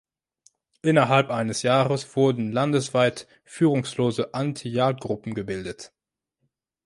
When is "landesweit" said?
2.51-3.27